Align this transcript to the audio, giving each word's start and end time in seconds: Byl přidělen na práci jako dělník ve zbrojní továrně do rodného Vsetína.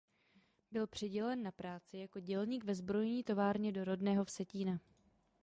Byl 0.71 0.87
přidělen 0.87 1.43
na 1.43 1.51
práci 1.51 1.97
jako 1.97 2.19
dělník 2.19 2.63
ve 2.63 2.75
zbrojní 2.75 3.23
továrně 3.23 3.71
do 3.71 3.85
rodného 3.85 4.25
Vsetína. 4.25 4.79